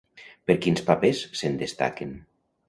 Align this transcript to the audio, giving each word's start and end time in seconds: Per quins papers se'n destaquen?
Per 0.51 0.55
quins 0.63 0.81
papers 0.87 1.21
se'n 1.43 1.61
destaquen? 1.61 2.17